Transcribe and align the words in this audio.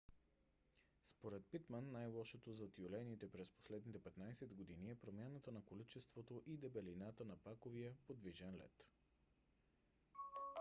според 1.09 1.43
питман 1.51 1.91
най- 1.91 2.07
лошото 2.15 2.53
за 2.53 2.71
тюлените 2.71 3.31
през 3.31 3.49
последните 3.49 3.99
15 3.99 4.53
години 4.53 4.89
е 4.91 4.95
промяната 4.95 5.51
на 5.51 5.63
количеството 5.65 6.43
и 6.47 6.57
дебелината 6.57 7.25
на 7.25 7.37
паковия 7.37 7.93
подвижен 8.07 8.55
лед 8.55 8.87